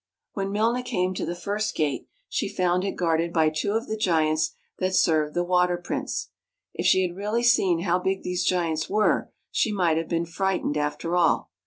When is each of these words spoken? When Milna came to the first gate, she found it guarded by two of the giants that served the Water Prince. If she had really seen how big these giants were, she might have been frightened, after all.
When 0.33 0.47
Milna 0.49 0.83
came 0.83 1.13
to 1.13 1.27
the 1.27 1.35
first 1.35 1.75
gate, 1.75 2.07
she 2.27 2.49
found 2.49 2.83
it 2.83 2.93
guarded 2.95 3.31
by 3.31 3.49
two 3.51 3.73
of 3.73 3.85
the 3.87 3.95
giants 3.95 4.55
that 4.79 4.95
served 4.95 5.35
the 5.35 5.43
Water 5.43 5.77
Prince. 5.77 6.31
If 6.73 6.87
she 6.87 7.03
had 7.07 7.15
really 7.15 7.43
seen 7.43 7.81
how 7.81 7.99
big 7.99 8.23
these 8.23 8.43
giants 8.43 8.89
were, 8.89 9.31
she 9.51 9.71
might 9.71 9.97
have 9.97 10.09
been 10.09 10.25
frightened, 10.25 10.75
after 10.75 11.15
all. 11.15 11.51